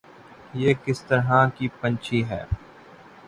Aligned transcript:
یہ 0.53 0.73
کس 0.85 1.01
طرح 1.03 1.45
کی 1.57 1.67
پنچھی 1.81 2.23
ہے 2.29 2.43